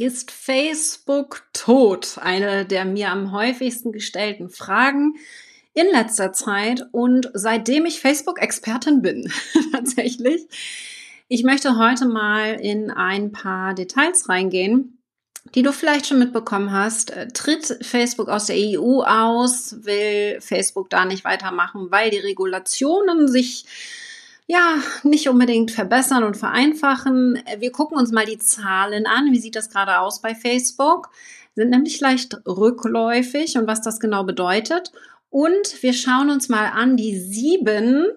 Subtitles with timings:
[0.00, 2.16] Ist Facebook tot?
[2.16, 5.16] Eine der mir am häufigsten gestellten Fragen
[5.74, 9.30] in letzter Zeit und seitdem ich Facebook-Expertin bin,
[9.72, 10.46] tatsächlich.
[11.28, 15.02] Ich möchte heute mal in ein paar Details reingehen,
[15.54, 17.10] die du vielleicht schon mitbekommen hast.
[17.10, 19.84] Äh, tritt Facebook aus der EU aus?
[19.84, 23.66] Will Facebook da nicht weitermachen, weil die Regulationen sich
[24.50, 27.40] ja, nicht unbedingt verbessern und vereinfachen.
[27.58, 29.30] Wir gucken uns mal die Zahlen an.
[29.30, 31.10] Wie sieht das gerade aus bei Facebook?
[31.54, 34.90] Sind nämlich leicht rückläufig und was das genau bedeutet.
[35.28, 38.08] Und wir schauen uns mal an die sieben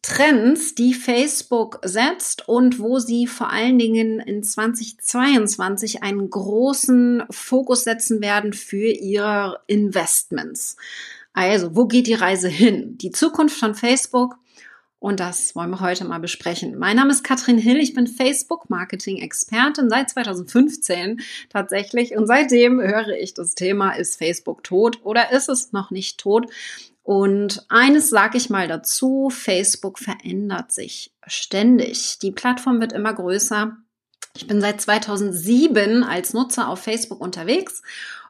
[0.00, 7.82] Trends, die Facebook setzt und wo sie vor allen Dingen in 2022 einen großen Fokus
[7.82, 10.76] setzen werden für ihre Investments.
[11.32, 12.96] Also, wo geht die Reise hin?
[12.98, 14.36] Die Zukunft von Facebook
[15.00, 16.76] und das wollen wir heute mal besprechen.
[16.76, 22.16] Mein Name ist Katrin Hill, ich bin Facebook-Marketing-Expertin seit 2015 tatsächlich.
[22.16, 26.50] Und seitdem höre ich das Thema, ist Facebook tot oder ist es noch nicht tot?
[27.04, 32.18] Und eines sage ich mal dazu, Facebook verändert sich ständig.
[32.18, 33.76] Die Plattform wird immer größer.
[34.36, 37.82] Ich bin seit 2007 als Nutzer auf Facebook unterwegs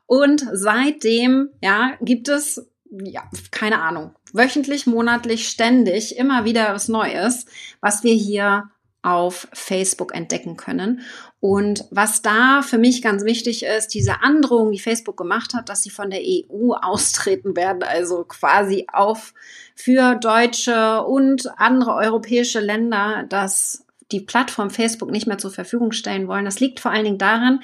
[0.07, 7.47] und seitdem, ja, gibt es ja, keine Ahnung, wöchentlich, monatlich, ständig immer wieder was Neues,
[7.81, 8.71] was wir hier
[9.03, 11.03] auf Facebook entdecken können.
[11.41, 15.83] Und was da für mich ganz wichtig ist, diese Androhung, die Facebook gemacht hat, dass
[15.83, 19.35] sie von der EU austreten werden, also quasi auf
[19.77, 26.27] für deutsche und andere europäische Länder, dass die Plattform Facebook nicht mehr zur Verfügung stellen
[26.27, 26.45] wollen.
[26.45, 27.61] Das liegt vor allen Dingen daran,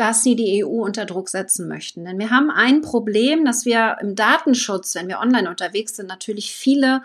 [0.00, 2.04] dass sie die EU unter Druck setzen möchten.
[2.06, 6.52] Denn wir haben ein Problem, dass wir im Datenschutz, wenn wir online unterwegs sind, natürlich
[6.52, 7.02] viele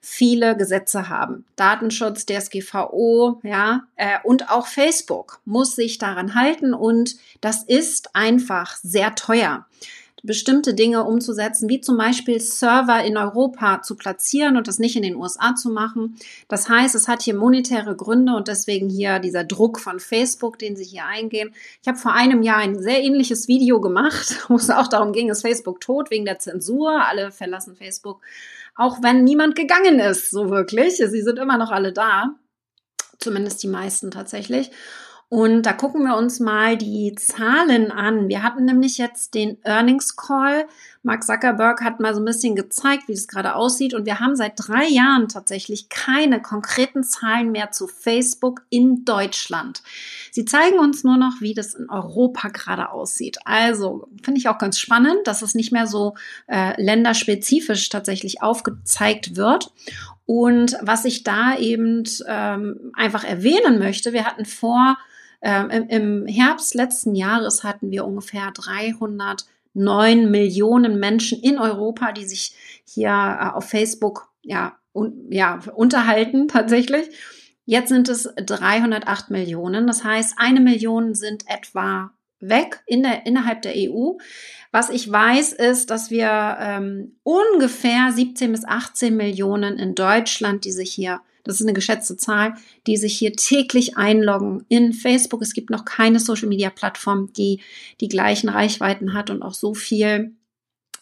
[0.00, 1.44] viele Gesetze haben.
[1.56, 8.76] Datenschutz, DSGVO, ja, äh, und auch Facebook muss sich daran halten und das ist einfach
[8.76, 9.66] sehr teuer
[10.22, 15.02] bestimmte Dinge umzusetzen, wie zum Beispiel Server in Europa zu platzieren und das nicht in
[15.02, 16.16] den USA zu machen.
[16.48, 20.76] Das heißt, es hat hier monetäre Gründe und deswegen hier dieser Druck von Facebook, den
[20.76, 21.54] sie hier eingehen.
[21.82, 25.30] Ich habe vor einem Jahr ein sehr ähnliches Video gemacht, wo es auch darum ging,
[25.30, 27.04] ist Facebook tot wegen der Zensur.
[27.06, 28.20] Alle verlassen Facebook,
[28.74, 30.96] auch wenn niemand gegangen ist, so wirklich.
[30.96, 32.34] Sie sind immer noch alle da.
[33.18, 34.70] Zumindest die meisten tatsächlich.
[35.30, 38.28] Und da gucken wir uns mal die Zahlen an.
[38.28, 40.66] Wir hatten nämlich jetzt den Earnings Call.
[41.02, 43.92] Mark Zuckerberg hat mal so ein bisschen gezeigt, wie es gerade aussieht.
[43.92, 49.82] Und wir haben seit drei Jahren tatsächlich keine konkreten Zahlen mehr zu Facebook in Deutschland.
[50.32, 53.36] Sie zeigen uns nur noch, wie das in Europa gerade aussieht.
[53.44, 56.14] Also finde ich auch ganz spannend, dass es nicht mehr so
[56.46, 59.72] äh, länderspezifisch tatsächlich aufgezeigt wird.
[60.24, 64.96] Und was ich da eben ähm, einfach erwähnen möchte, wir hatten vor,
[65.40, 72.54] ähm, im, Herbst letzten Jahres hatten wir ungefähr 309 Millionen Menschen in Europa, die sich
[72.84, 77.08] hier äh, auf Facebook ja, un, ja, unterhalten tatsächlich.
[77.64, 79.86] Jetzt sind es 308 Millionen.
[79.86, 82.10] Das heißt, eine Million sind etwa
[82.40, 84.12] weg in der, innerhalb der EU.
[84.70, 90.72] Was ich weiß, ist, dass wir ähm, ungefähr 17 bis 18 Millionen in Deutschland, die
[90.72, 92.54] sich hier das ist eine geschätzte Zahl,
[92.86, 95.40] die sich hier täglich einloggen in Facebook.
[95.40, 97.62] Es gibt noch keine Social-Media-Plattform, die
[98.02, 100.36] die gleichen Reichweiten hat und auch so viel,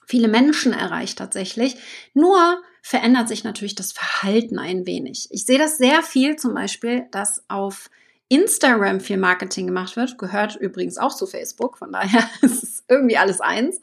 [0.06, 1.74] viele Menschen erreicht tatsächlich.
[2.14, 5.26] Nur verändert sich natürlich das Verhalten ein wenig.
[5.30, 7.90] Ich sehe das sehr viel zum Beispiel, dass auf
[8.28, 13.16] Instagram viel Marketing gemacht wird, gehört übrigens auch zu Facebook, von daher ist es irgendwie
[13.16, 13.80] alles eins.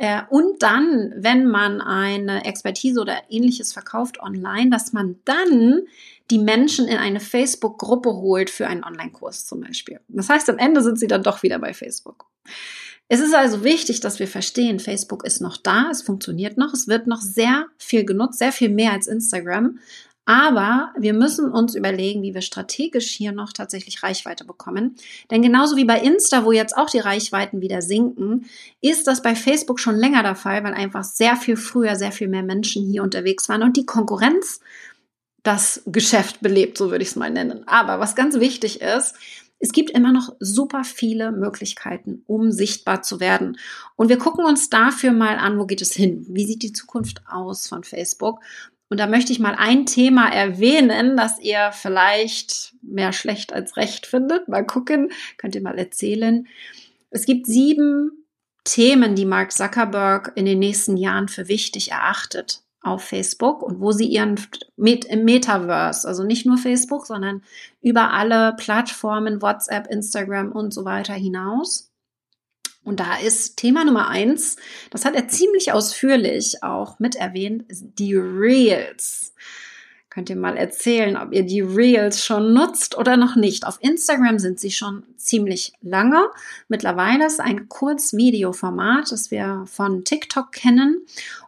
[0.00, 5.82] Äh, und dann, wenn man eine Expertise oder ähnliches verkauft online, dass man dann
[6.30, 10.00] die Menschen in eine Facebook-Gruppe holt für einen Online-Kurs zum Beispiel.
[10.08, 12.24] Das heißt, am Ende sind sie dann doch wieder bei Facebook.
[13.08, 16.88] Es ist also wichtig, dass wir verstehen, Facebook ist noch da, es funktioniert noch, es
[16.88, 19.80] wird noch sehr viel genutzt, sehr viel mehr als Instagram.
[20.26, 24.96] Aber wir müssen uns überlegen, wie wir strategisch hier noch tatsächlich Reichweite bekommen.
[25.30, 28.46] Denn genauso wie bei Insta, wo jetzt auch die Reichweiten wieder sinken,
[28.80, 32.28] ist das bei Facebook schon länger der Fall, weil einfach sehr viel früher sehr viel
[32.28, 34.60] mehr Menschen hier unterwegs waren und die Konkurrenz
[35.42, 37.66] das Geschäft belebt, so würde ich es mal nennen.
[37.66, 39.14] Aber was ganz wichtig ist,
[39.58, 43.58] es gibt immer noch super viele Möglichkeiten, um sichtbar zu werden.
[43.94, 46.24] Und wir gucken uns dafür mal an, wo geht es hin?
[46.28, 48.40] Wie sieht die Zukunft aus von Facebook?
[48.90, 54.04] Und da möchte ich mal ein Thema erwähnen, das ihr vielleicht mehr schlecht als recht
[54.04, 54.48] findet.
[54.48, 56.48] Mal gucken, könnt ihr mal erzählen.
[57.10, 58.26] Es gibt sieben
[58.64, 62.62] Themen, die Mark Zuckerberg in den nächsten Jahren für wichtig erachtet.
[62.82, 64.40] auf Facebook und wo sie ihren
[64.76, 67.42] mit im Metaverse, also nicht nur Facebook, sondern
[67.82, 71.89] über alle Plattformen, WhatsApp, Instagram und so weiter hinaus.
[72.82, 74.56] Und da ist Thema Nummer eins,
[74.90, 79.34] das hat er ziemlich ausführlich auch mit erwähnt, die Reels.
[80.10, 83.64] Könnt ihr mal erzählen, ob ihr die Reels schon nutzt oder noch nicht.
[83.64, 86.26] Auf Instagram sind sie schon ziemlich lange.
[86.66, 91.06] Mittlerweile ist ein Kurzvideoformat, das wir von TikTok kennen.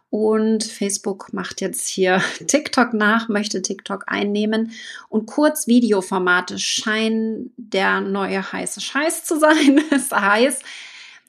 [0.09, 4.71] Und Facebook macht jetzt hier TikTok nach, möchte TikTok einnehmen.
[5.09, 9.81] Und Kurzvideoformate scheinen der neue heiße Scheiß zu sein.
[9.89, 10.63] Das heißt,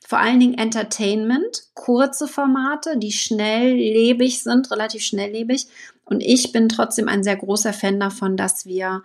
[0.07, 5.67] vor allen Dingen Entertainment, kurze Formate, die schnelllebig sind, relativ schnelllebig.
[6.05, 9.03] Und ich bin trotzdem ein sehr großer Fan davon, dass wir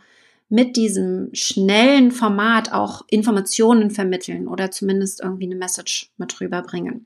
[0.49, 7.05] mit diesem schnellen Format auch Informationen vermitteln oder zumindest irgendwie eine Message mit rüberbringen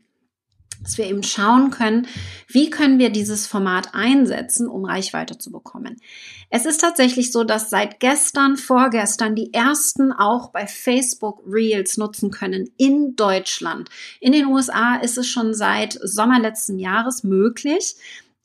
[0.82, 2.08] dass wir eben schauen können,
[2.48, 5.98] wie können wir dieses Format einsetzen, um Reichweite zu bekommen.
[6.50, 12.32] Es ist tatsächlich so, dass seit gestern, vorgestern die ersten auch bei Facebook Reels nutzen
[12.32, 13.90] können in Deutschland.
[14.20, 17.96] In den USA ist es schon seit Sommer letzten Jahres möglich.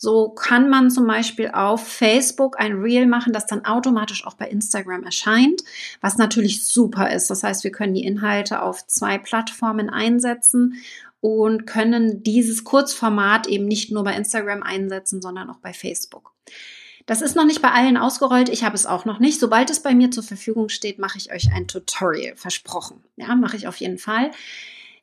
[0.01, 4.47] So kann man zum Beispiel auf Facebook ein Reel machen, das dann automatisch auch bei
[4.47, 5.63] Instagram erscheint,
[6.01, 7.29] was natürlich super ist.
[7.31, 10.75] Das heißt, wir können die Inhalte auf zwei Plattformen einsetzen
[11.21, 16.33] und können dieses Kurzformat eben nicht nur bei Instagram einsetzen, sondern auch bei Facebook.
[17.07, 18.51] Das ist noch nicht bei allen ausgerollt.
[18.51, 19.41] Ich habe es auch noch nicht.
[19.41, 22.37] Sobald es bei mir zur Verfügung steht, mache ich euch ein Tutorial.
[22.37, 23.03] Versprochen.
[23.17, 24.31] Ja, mache ich auf jeden Fall.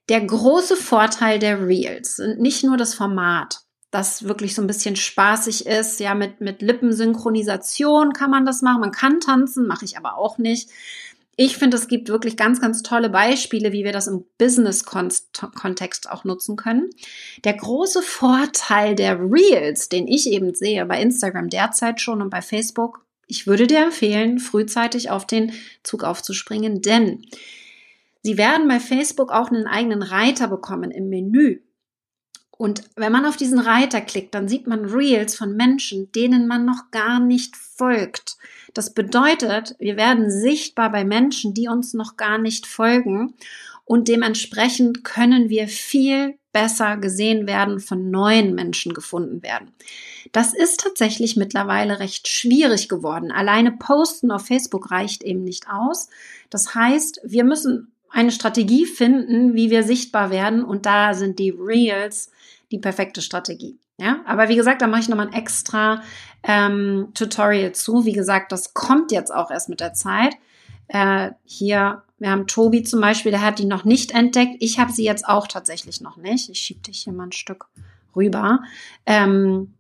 [0.08, 4.96] Der große Vorteil der Reels sind nicht nur das Format, das wirklich so ein bisschen
[4.96, 6.00] spaßig ist.
[6.00, 8.82] Ja, mit, mit Lippensynchronisation kann man das machen.
[8.82, 10.70] Man kann tanzen, mache ich aber auch nicht.
[11.38, 16.24] Ich finde, es gibt wirklich ganz, ganz tolle Beispiele, wie wir das im Business-Kontext auch
[16.24, 16.90] nutzen können.
[17.44, 22.42] Der große Vorteil der Reels, den ich eben sehe bei Instagram derzeit schon und bei
[22.42, 25.52] Facebook, ich würde dir empfehlen, frühzeitig auf den
[25.84, 27.26] Zug aufzuspringen, denn
[28.22, 31.60] sie werden bei Facebook auch einen eigenen Reiter bekommen im Menü.
[32.58, 36.66] Und wenn man auf diesen Reiter klickt, dann sieht man Reels von Menschen, denen man
[36.66, 38.38] noch gar nicht folgt.
[38.74, 43.34] Das bedeutet, wir werden sichtbar bei Menschen, die uns noch gar nicht folgen
[43.86, 49.74] und dementsprechend können wir viel besser gesehen werden, von neuen Menschen gefunden werden.
[50.32, 53.32] Das ist tatsächlich mittlerweile recht schwierig geworden.
[53.32, 56.10] Alleine Posten auf Facebook reicht eben nicht aus.
[56.50, 61.50] Das heißt, wir müssen eine Strategie finden, wie wir sichtbar werden und da sind die
[61.52, 62.32] Reels
[62.72, 63.78] die perfekte Strategie.
[63.98, 66.02] Ja, aber wie gesagt, da mache ich nochmal ein extra
[66.44, 68.06] ähm, Tutorial zu.
[68.06, 70.36] Wie gesagt, das kommt jetzt auch erst mit der Zeit.
[70.88, 74.58] Äh, hier, wir haben Tobi zum Beispiel, der hat die noch nicht entdeckt.
[74.60, 76.50] Ich habe sie jetzt auch tatsächlich noch nicht.
[76.50, 77.68] Ich schiebe dich hier mal ein Stück
[78.16, 78.60] rüber.
[79.06, 79.74] Ähm,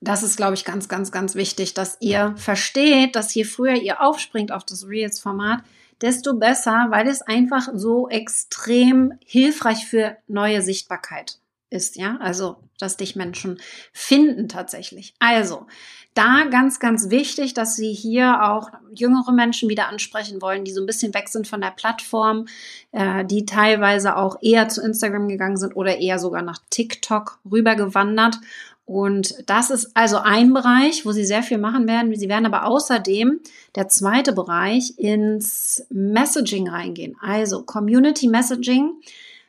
[0.00, 4.02] das ist, glaube ich, ganz, ganz, ganz wichtig, dass ihr versteht, dass je früher ihr
[4.02, 5.62] aufspringt auf das Reels-Format,
[6.00, 11.38] desto besser, weil es einfach so extrem hilfreich für neue Sichtbarkeit
[11.70, 13.60] ist, ja, also dass dich Menschen
[13.92, 15.14] finden tatsächlich.
[15.18, 15.66] Also
[16.14, 20.80] da ganz, ganz wichtig, dass Sie hier auch jüngere Menschen wieder ansprechen wollen, die so
[20.80, 22.46] ein bisschen weg sind von der Plattform,
[22.92, 28.36] äh, die teilweise auch eher zu Instagram gegangen sind oder eher sogar nach TikTok rübergewandert.
[28.86, 32.14] Und das ist also ein Bereich, wo Sie sehr viel machen werden.
[32.14, 33.40] Sie werden aber außerdem
[33.74, 37.16] der zweite Bereich ins Messaging reingehen.
[37.20, 38.92] Also Community Messaging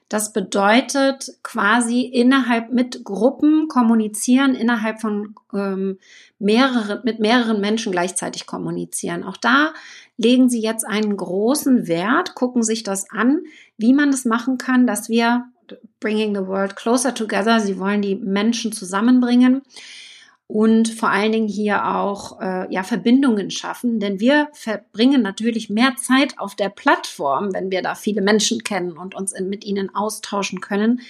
[0.07, 5.98] das bedeutet quasi innerhalb mit Gruppen kommunizieren, innerhalb von ähm,
[6.38, 9.24] mehreren, mit mehreren Menschen gleichzeitig kommunizieren.
[9.24, 9.74] Auch da
[10.17, 13.41] legen Sie jetzt einen großen Wert, gucken sich das an,
[13.77, 15.45] wie man das machen kann, dass wir
[16.00, 19.62] bringing the world closer together, Sie wollen die Menschen zusammenbringen
[20.48, 25.95] und vor allen Dingen hier auch äh, ja Verbindungen schaffen, denn wir verbringen natürlich mehr
[25.98, 29.93] Zeit auf der Plattform, wenn wir da viele Menschen kennen und uns in, mit ihnen
[29.95, 31.01] austauschen können.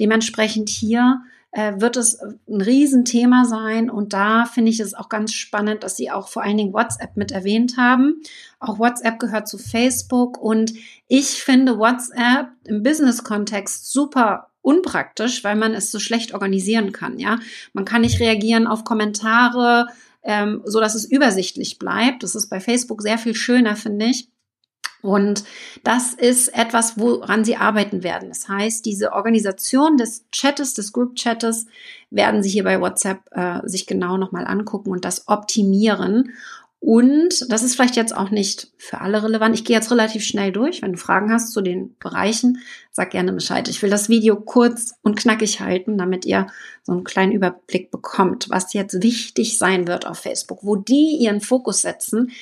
[0.00, 5.32] Dementsprechend hier äh, wird es ein Riesenthema sein und da finde ich es auch ganz
[5.32, 8.22] spannend, dass Sie auch vor allen Dingen WhatsApp mit erwähnt haben.
[8.60, 10.72] Auch WhatsApp gehört zu Facebook und
[11.08, 17.18] ich finde WhatsApp im Business-Kontext super unpraktisch, weil man es so schlecht organisieren kann.
[17.18, 17.38] Ja,
[17.72, 19.88] man kann nicht reagieren auf Kommentare,
[20.22, 22.22] ähm, so dass es übersichtlich bleibt.
[22.22, 24.28] Das ist bei Facebook sehr viel schöner, finde ich.
[25.02, 25.44] Und
[25.82, 28.28] das ist etwas, woran sie arbeiten werden.
[28.28, 31.66] Das heißt, diese Organisation des Chattes, des Group Chattes,
[32.10, 36.32] werden sie hier bei WhatsApp äh, sich genau nochmal angucken und das optimieren.
[36.82, 39.54] Und das ist vielleicht jetzt auch nicht für alle relevant.
[39.54, 40.80] Ich gehe jetzt relativ schnell durch.
[40.80, 42.58] Wenn du Fragen hast zu den Bereichen,
[42.90, 43.68] sag gerne Bescheid.
[43.68, 46.46] Ich will das Video kurz und knackig halten, damit ihr
[46.82, 51.42] so einen kleinen Überblick bekommt, was jetzt wichtig sein wird auf Facebook, wo die ihren
[51.42, 52.32] Fokus setzen.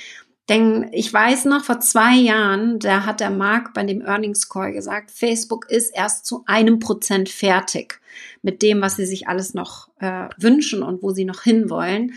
[0.48, 4.72] Denn ich weiß noch, vor zwei Jahren, da hat der Marc bei dem Earnings Call
[4.72, 8.00] gesagt, Facebook ist erst zu einem Prozent fertig
[8.40, 12.14] mit dem, was sie sich alles noch äh, wünschen und wo sie noch hinwollen.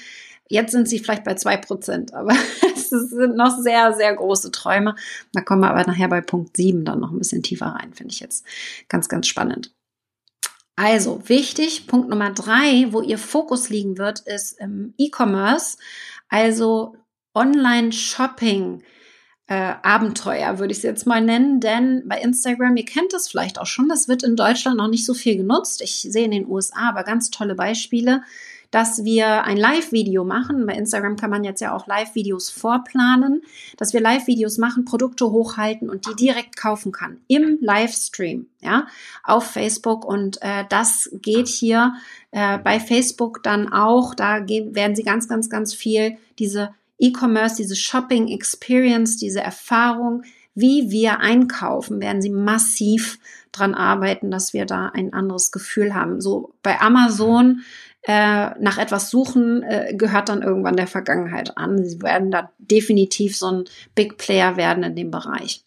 [0.47, 2.33] Jetzt sind sie vielleicht bei zwei Prozent, aber
[2.73, 4.95] es sind noch sehr, sehr große Träume.
[5.33, 8.13] Da kommen wir aber nachher bei Punkt sieben dann noch ein bisschen tiefer rein, finde
[8.13, 8.45] ich jetzt
[8.87, 9.73] ganz, ganz spannend.
[10.77, 15.77] Also wichtig, Punkt Nummer drei, wo ihr Fokus liegen wird, ist im E-Commerce,
[16.29, 16.95] also
[17.33, 18.83] Online-Shopping.
[19.47, 23.59] Äh, Abenteuer, würde ich es jetzt mal nennen, denn bei Instagram, ihr kennt es vielleicht
[23.59, 25.81] auch schon, das wird in Deutschland noch nicht so viel genutzt.
[25.81, 28.21] Ich sehe in den USA aber ganz tolle Beispiele
[28.71, 30.65] dass wir ein Live-Video machen.
[30.65, 33.43] Bei Instagram kann man jetzt ja auch Live-Videos vorplanen,
[33.77, 38.87] dass wir Live-Videos machen, Produkte hochhalten und die direkt kaufen kann im Livestream, ja,
[39.23, 40.05] auf Facebook.
[40.05, 41.93] Und äh, das geht hier
[42.31, 44.15] äh, bei Facebook dann auch.
[44.15, 50.91] Da werden Sie ganz, ganz, ganz viel diese E-Commerce, diese Shopping Experience, diese Erfahrung, wie
[50.91, 53.19] wir einkaufen, werden sie massiv
[53.51, 56.21] dran arbeiten, dass wir da ein anderes Gefühl haben.
[56.21, 57.61] So bei Amazon
[58.03, 61.85] äh, nach etwas suchen, äh, gehört dann irgendwann der Vergangenheit an.
[61.85, 63.63] Sie werden da definitiv so ein
[63.95, 65.63] Big Player werden in dem Bereich.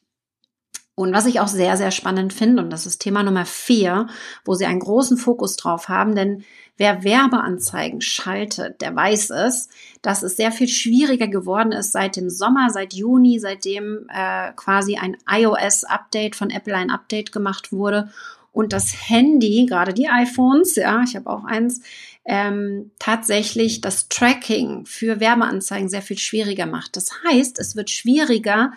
[0.97, 4.07] Und was ich auch sehr, sehr spannend finde, und das ist Thema Nummer vier,
[4.45, 6.45] wo sie einen großen Fokus drauf haben, denn
[6.77, 9.69] wer Werbeanzeigen schaltet, der weiß es,
[10.03, 14.97] dass es sehr viel schwieriger geworden ist seit dem Sommer, seit Juni, seitdem äh, quasi
[14.97, 18.11] ein iOS-Update von Apple ein Update gemacht wurde
[18.53, 21.81] und das Handy, gerade die iPhones, ja, ich habe auch eins,
[22.25, 26.97] ähm, tatsächlich das Tracking für Werbeanzeigen sehr viel schwieriger macht.
[26.97, 28.73] Das heißt, es wird schwieriger,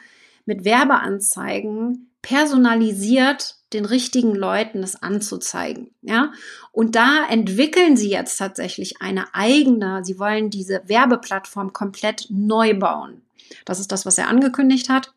[0.47, 5.91] mit Werbeanzeigen personalisiert den richtigen Leuten das anzuzeigen.
[6.01, 6.31] Ja,
[6.71, 13.21] und da entwickeln sie jetzt tatsächlich eine eigene, sie wollen diese Werbeplattform komplett neu bauen.
[13.65, 15.13] Das ist das, was er angekündigt hat.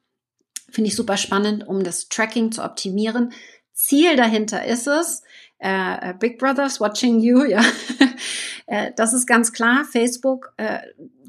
[0.69, 3.33] Finde ich super spannend, um das Tracking zu optimieren.
[3.73, 5.23] Ziel dahinter ist es,
[5.61, 7.63] äh, äh, Big Brother's watching you, ja.
[8.67, 9.85] äh, das ist ganz klar.
[9.85, 10.81] Facebook äh,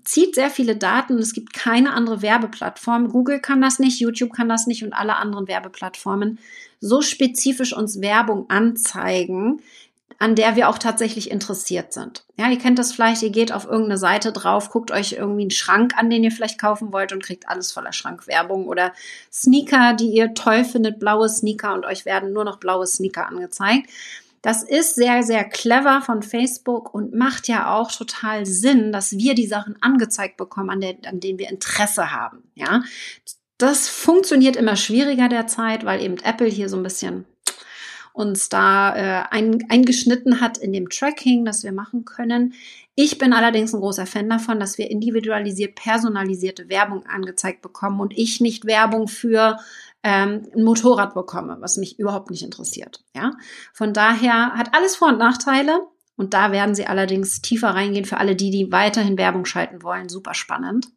[0.03, 1.17] zieht sehr viele Daten.
[1.17, 3.09] Es gibt keine andere Werbeplattform.
[3.09, 6.39] Google kann das nicht, YouTube kann das nicht und alle anderen Werbeplattformen
[6.81, 9.61] so spezifisch uns Werbung anzeigen,
[10.17, 12.25] an der wir auch tatsächlich interessiert sind.
[12.37, 15.51] Ja, ihr kennt das vielleicht, ihr geht auf irgendeine Seite drauf, guckt euch irgendwie einen
[15.51, 18.93] Schrank an, den ihr vielleicht kaufen wollt und kriegt alles voller Schrankwerbung oder
[19.31, 23.89] Sneaker, die ihr toll findet, blaue Sneaker und euch werden nur noch blaue Sneaker angezeigt.
[24.41, 29.35] Das ist sehr, sehr clever von Facebook und macht ja auch total Sinn, dass wir
[29.35, 32.43] die Sachen angezeigt bekommen, an, der, an denen wir Interesse haben.
[32.55, 32.81] Ja,
[33.57, 37.25] das funktioniert immer schwieriger derzeit, weil eben Apple hier so ein bisschen
[38.13, 42.53] uns da äh, ein, eingeschnitten hat in dem Tracking, das wir machen können.
[42.95, 48.17] Ich bin allerdings ein großer Fan davon, dass wir individualisiert, personalisierte Werbung angezeigt bekommen und
[48.17, 49.57] ich nicht Werbung für
[50.03, 53.03] ähm, ein Motorrad bekomme, was mich überhaupt nicht interessiert.
[53.15, 53.31] Ja,
[53.73, 55.81] von daher hat alles Vor- und Nachteile.
[56.17, 60.07] Und da werden sie allerdings tiefer reingehen für alle die, die weiterhin Werbung schalten wollen.
[60.07, 60.87] Super spannend.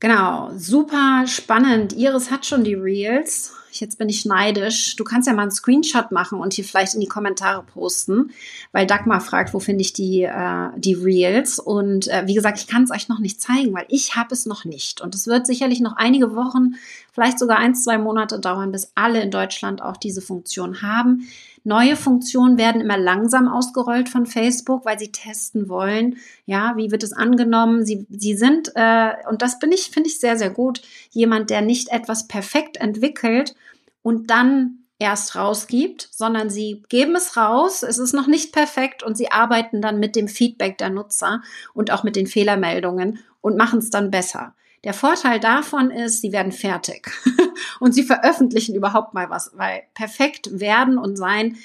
[0.00, 1.92] Genau, super spannend.
[1.92, 4.96] Iris hat schon die Reels jetzt bin ich neidisch.
[4.96, 8.30] Du kannst ja mal einen Screenshot machen und hier vielleicht in die Kommentare posten,
[8.72, 11.58] weil Dagmar fragt, wo finde ich die, äh, die Reels.
[11.58, 14.46] Und äh, wie gesagt, ich kann es euch noch nicht zeigen, weil ich habe es
[14.46, 15.00] noch nicht.
[15.00, 16.74] Und es wird sicherlich noch einige Wochen,
[17.12, 21.28] vielleicht sogar ein, zwei Monate dauern, bis alle in Deutschland auch diese Funktion haben.
[21.62, 26.16] Neue Funktionen werden immer langsam ausgerollt von Facebook, weil sie testen wollen.
[26.46, 27.84] Ja, wie wird es angenommen?
[27.84, 31.60] Sie, sie sind, äh, und das bin ich, finde ich sehr, sehr gut, jemand, der
[31.60, 33.54] nicht etwas perfekt entwickelt
[34.02, 39.16] und dann erst rausgibt, sondern sie geben es raus, es ist noch nicht perfekt und
[39.16, 41.42] sie arbeiten dann mit dem Feedback der Nutzer
[41.74, 44.54] und auch mit den Fehlermeldungen und machen es dann besser.
[44.84, 47.10] Der Vorteil davon ist, sie werden fertig
[47.80, 51.56] und sie veröffentlichen überhaupt mal was, weil perfekt werden und sein,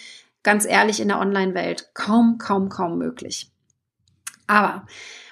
[0.44, 3.50] ganz ehrlich, in der Online-Welt kaum, kaum, kaum möglich.
[4.48, 4.86] Aber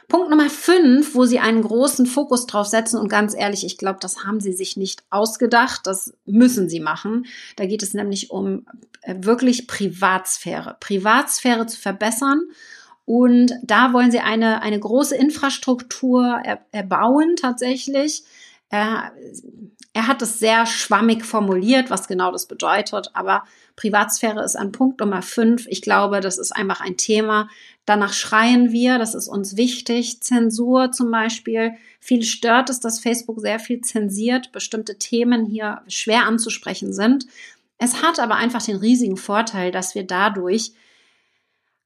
[0.08, 4.00] Punkt Nummer fünf, wo sie einen großen Fokus drauf setzen und ganz ehrlich, ich glaube,
[4.00, 7.26] das haben sie sich nicht ausgedacht, das müssen sie machen.
[7.56, 8.66] Da geht es nämlich um
[9.02, 12.42] äh, wirklich Privatsphäre, Privatsphäre zu verbessern
[13.06, 18.24] und da wollen sie eine, eine große Infrastruktur er, erbauen tatsächlich,
[18.70, 19.12] Er,
[19.94, 23.44] er hat es sehr schwammig formuliert, was genau das bedeutet, aber
[23.76, 25.68] Privatsphäre ist ein Punkt Nummer fünf.
[25.68, 27.50] Ich glaube, das ist einfach ein Thema.
[27.86, 30.22] Danach schreien wir, das ist uns wichtig.
[30.22, 31.74] Zensur zum Beispiel.
[32.00, 37.28] Viel stört es, dass Facebook sehr viel zensiert, bestimmte Themen hier schwer anzusprechen sind.
[37.78, 40.72] Es hat aber einfach den riesigen Vorteil, dass wir dadurch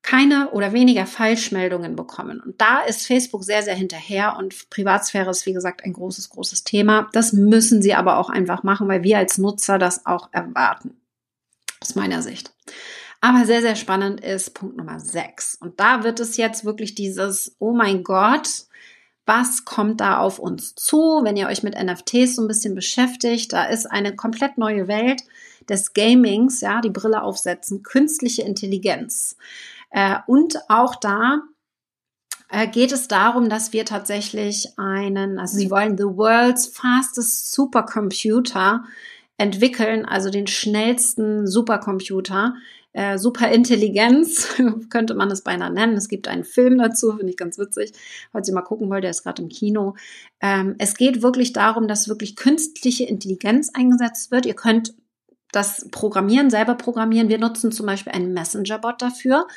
[0.10, 2.40] keine oder weniger Falschmeldungen bekommen.
[2.40, 6.64] Und da ist Facebook sehr, sehr hinterher und Privatsphäre ist, wie gesagt, ein großes, großes
[6.64, 7.10] Thema.
[7.12, 10.96] Das müssen sie aber auch einfach machen, weil wir als Nutzer das auch erwarten.
[11.82, 12.54] Aus meiner Sicht.
[13.20, 15.56] Aber sehr, sehr spannend ist Punkt Nummer 6.
[15.60, 18.48] Und da wird es jetzt wirklich dieses, oh mein Gott,
[19.26, 23.52] was kommt da auf uns zu, wenn ihr euch mit NFTs so ein bisschen beschäftigt.
[23.52, 25.22] Da ist eine komplett neue Welt
[25.68, 29.36] des Gamings, ja, die Brille aufsetzen, künstliche Intelligenz.
[29.90, 31.42] Äh, und auch da
[32.50, 38.84] äh, geht es darum, dass wir tatsächlich einen, also sie wollen the world's fastest supercomputer
[39.38, 42.56] entwickeln, also den schnellsten Supercomputer.
[42.94, 44.56] Äh, Superintelligenz
[44.90, 45.96] könnte man es beinahe nennen.
[45.96, 47.92] Es gibt einen Film dazu, finde ich ganz witzig.
[48.32, 49.96] Falls ihr mal gucken wollt, der ist gerade im Kino.
[50.42, 54.48] Ähm, es geht wirklich darum, dass wirklich künstliche Intelligenz eingesetzt wird.
[54.48, 54.96] Ihr könnt
[55.52, 57.30] das Programmieren, selber programmieren.
[57.30, 59.48] Wir nutzen zum Beispiel einen Messenger-Bot dafür.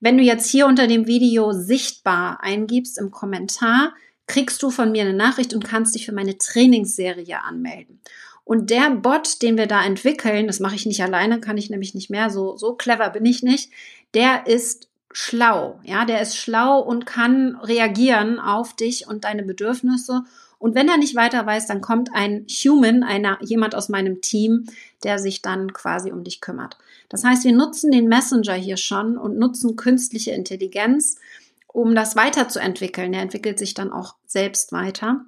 [0.00, 3.94] Wenn du jetzt hier unter dem Video sichtbar eingibst im Kommentar,
[4.26, 8.00] kriegst du von mir eine Nachricht und kannst dich für meine Trainingsserie anmelden.
[8.44, 11.94] Und der Bot, den wir da entwickeln, das mache ich nicht alleine, kann ich nämlich
[11.94, 13.70] nicht mehr, so, so clever bin ich nicht,
[14.12, 20.24] der ist schlau, ja, der ist schlau und kann reagieren auf dich und deine Bedürfnisse
[20.64, 24.64] und wenn er nicht weiter weiß, dann kommt ein Human, einer, jemand aus meinem Team,
[25.02, 26.78] der sich dann quasi um dich kümmert.
[27.10, 31.18] Das heißt, wir nutzen den Messenger hier schon und nutzen künstliche Intelligenz,
[31.66, 33.12] um das weiterzuentwickeln.
[33.12, 35.26] Der entwickelt sich dann auch selbst weiter.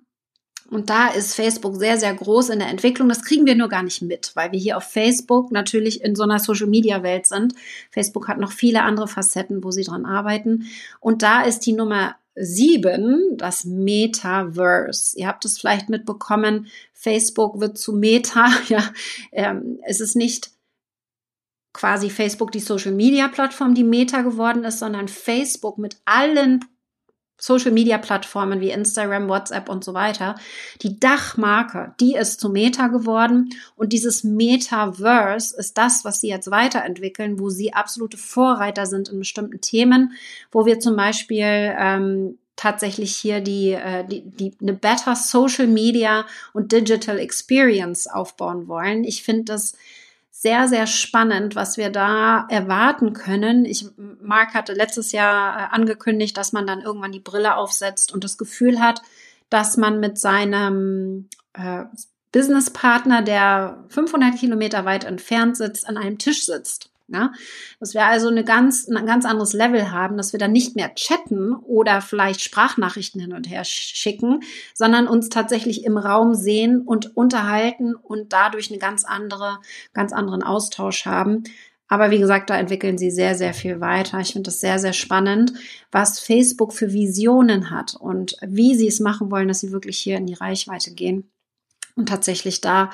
[0.70, 3.10] Und da ist Facebook sehr, sehr groß in der Entwicklung.
[3.10, 6.22] Das kriegen wir nur gar nicht mit, weil wir hier auf Facebook natürlich in so
[6.22, 7.52] einer Social-Media-Welt sind.
[7.90, 10.64] Facebook hat noch viele andere Facetten, wo sie dran arbeiten.
[10.98, 15.18] Und da ist die Nummer sieben, das Metaverse.
[15.18, 18.48] Ihr habt es vielleicht mitbekommen, Facebook wird zu Meta.
[18.68, 18.92] Ja,
[19.32, 20.50] ähm, es ist nicht
[21.72, 26.64] quasi Facebook die Social Media Plattform, die Meta geworden ist, sondern Facebook mit allen
[27.38, 30.36] Social-Media-Plattformen wie Instagram, WhatsApp und so weiter,
[30.82, 36.50] die Dachmarke, die ist zu Meta geworden und dieses Metaverse ist das, was sie jetzt
[36.50, 40.12] weiterentwickeln, wo sie absolute Vorreiter sind in bestimmten Themen,
[40.50, 46.24] wo wir zum Beispiel ähm, tatsächlich hier die, äh, die, die eine better Social Media
[46.54, 49.04] und Digital Experience aufbauen wollen.
[49.04, 49.74] Ich finde das
[50.38, 53.64] sehr, sehr spannend, was wir da erwarten können.
[53.64, 58.22] Ich, Marc hatte letztes Jahr äh, angekündigt, dass man dann irgendwann die Brille aufsetzt und
[58.22, 59.00] das Gefühl hat,
[59.48, 61.84] dass man mit seinem äh,
[62.32, 66.90] Businesspartner, der 500 Kilometer weit entfernt sitzt, an einem Tisch sitzt.
[67.08, 67.32] Ja?
[67.80, 70.94] Dass wir also eine ganz, ein ganz anderes Level haben, dass wir dann nicht mehr
[70.94, 74.40] chatten oder vielleicht Sprachnachrichten hin und her schicken,
[74.74, 79.58] sondern uns tatsächlich im Raum sehen und unterhalten und dadurch eine ganz andere,
[79.92, 81.44] ganz anderen Austausch haben.
[81.88, 84.18] Aber wie gesagt, da entwickeln sie sehr, sehr viel weiter.
[84.18, 85.52] Ich finde das sehr, sehr spannend,
[85.92, 90.16] was Facebook für Visionen hat und wie sie es machen wollen, dass sie wirklich hier
[90.16, 91.30] in die Reichweite gehen
[91.94, 92.90] und tatsächlich da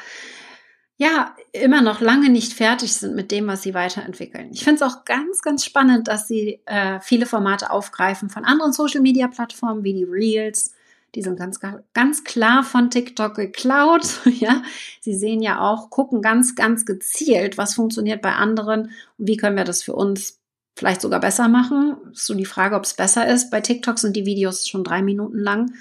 [1.02, 4.50] ja, immer noch lange nicht fertig sind mit dem, was sie weiterentwickeln.
[4.52, 8.72] Ich finde es auch ganz, ganz spannend, dass sie äh, viele Formate aufgreifen von anderen
[8.72, 10.74] Social-Media-Plattformen wie die Reels.
[11.16, 11.58] Die sind ganz,
[11.92, 14.06] ganz klar von TikTok geklaut.
[14.38, 14.62] Ja,
[15.00, 19.56] sie sehen ja auch, gucken ganz, ganz gezielt, was funktioniert bei anderen und wie können
[19.56, 20.38] wir das für uns
[20.76, 21.96] vielleicht sogar besser machen.
[22.12, 23.50] Ist so die Frage, ob es besser ist.
[23.50, 25.72] Bei TikTok sind die Videos schon drei Minuten lang.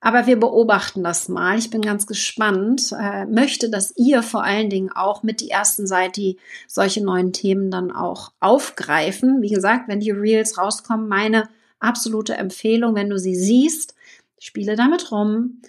[0.00, 1.58] Aber wir beobachten das mal.
[1.58, 2.92] Ich bin ganz gespannt.
[2.98, 7.32] Äh, möchte, dass ihr vor allen Dingen auch mit die ersten seid, die solche neuen
[7.32, 9.42] Themen dann auch aufgreifen.
[9.42, 11.48] Wie gesagt, wenn die Reels rauskommen, meine
[11.80, 13.94] absolute Empfehlung, wenn du sie siehst,
[14.38, 15.62] spiele damit rum.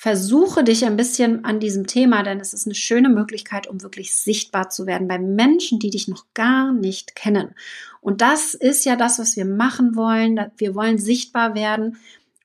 [0.00, 4.14] Versuche dich ein bisschen an diesem Thema, denn es ist eine schöne Möglichkeit, um wirklich
[4.14, 7.56] sichtbar zu werden bei Menschen, die dich noch gar nicht kennen.
[8.00, 10.52] Und das ist ja das, was wir machen wollen.
[10.56, 11.96] Wir wollen sichtbar werden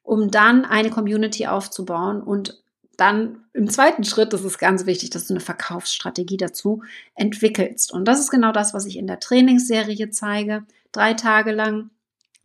[0.03, 2.61] um dann eine Community aufzubauen und
[2.97, 6.83] dann im zweiten Schritt, das ist ganz wichtig, dass du eine Verkaufsstrategie dazu
[7.15, 7.91] entwickelst.
[7.91, 10.63] Und das ist genau das, was ich in der Trainingsserie zeige.
[10.91, 11.89] Drei Tage lang,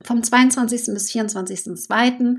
[0.02, 0.94] vom 22.
[0.94, 2.38] bis 24.02.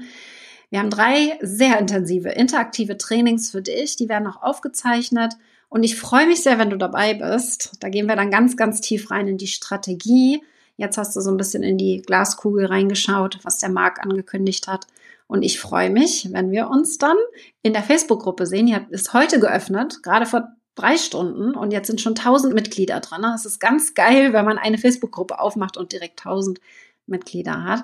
[0.70, 3.96] Wir haben drei sehr intensive, interaktive Trainings für dich.
[3.96, 5.34] Die werden auch aufgezeichnet.
[5.68, 7.74] Und ich freue mich sehr, wenn du dabei bist.
[7.80, 10.42] Da gehen wir dann ganz, ganz tief rein in die Strategie.
[10.78, 14.88] Jetzt hast du so ein bisschen in die Glaskugel reingeschaut, was der Markt angekündigt hat.
[15.30, 17.16] Und ich freue mich, wenn wir uns dann
[17.62, 18.66] in der Facebook-Gruppe sehen.
[18.66, 23.22] Die ist heute geöffnet, gerade vor drei Stunden und jetzt sind schon 1000 Mitglieder dran.
[23.22, 26.60] Das ist ganz geil, wenn man eine Facebook-Gruppe aufmacht und direkt 1000
[27.06, 27.84] Mitglieder hat.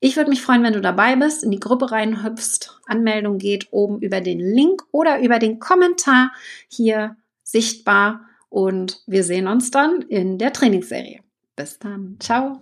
[0.00, 2.80] Ich würde mich freuen, wenn du dabei bist, in die Gruppe reinhüpfst.
[2.86, 6.32] Anmeldung geht oben über den Link oder über den Kommentar
[6.66, 11.20] hier sichtbar und wir sehen uns dann in der Trainingsserie.
[11.54, 12.16] Bis dann.
[12.18, 12.60] Ciao.